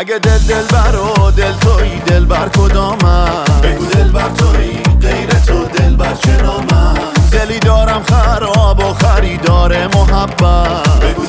[0.00, 5.30] اگه دل دل بر و دل توی دل بر کدامم بگو دل بر توی غیر
[5.30, 6.36] تو دل بر چه
[7.32, 11.00] دلی دارم خراب و خریدار محبت.
[11.00, 11.26] بگو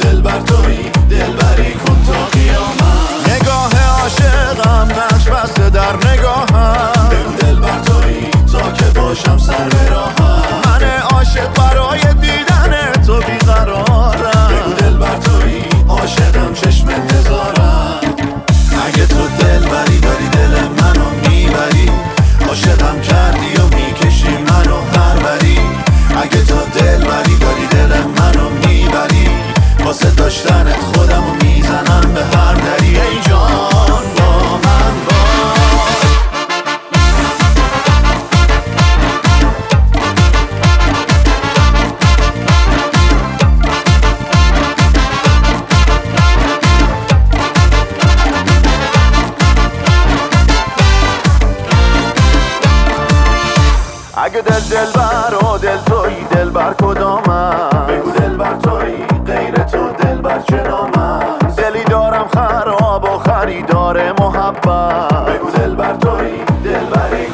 [54.31, 59.55] اگه دل دل بر و دل توی دل بر کدامم بگو دل بر توی غیر
[59.55, 65.25] تو دل بر چه نامم دلی دارم خراب و خریدار محبت.
[65.25, 66.31] بگو دل بر توی
[66.63, 67.25] دل بری